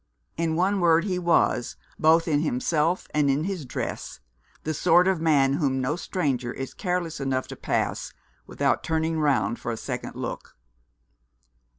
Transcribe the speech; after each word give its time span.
In 0.35 0.55
one 0.55 0.79
word 0.79 1.03
he 1.03 1.19
was, 1.19 1.75
both 1.99 2.27
in 2.27 2.41
himself 2.41 3.07
and 3.13 3.29
in 3.29 3.43
his 3.43 3.65
dress, 3.65 4.19
the 4.63 4.73
sort 4.73 5.07
of 5.07 5.21
man 5.21 5.53
whom 5.53 5.79
no 5.79 5.95
stranger 5.95 6.51
is 6.51 6.73
careless 6.73 7.19
enough 7.19 7.45
to 7.49 7.55
pass 7.55 8.11
without 8.47 8.83
turning 8.83 9.19
round 9.19 9.59
for 9.59 9.71
a 9.71 9.77
second 9.77 10.15
look. 10.15 10.57